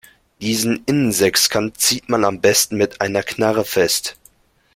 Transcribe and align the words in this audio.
Diesen 0.41 0.83
Innensechskant 0.87 1.79
zieht 1.79 2.09
man 2.09 2.25
am 2.25 2.41
besten 2.41 2.75
mit 2.75 3.01
einer 3.01 3.21
Knarre 3.21 3.63
fest. 3.63 4.17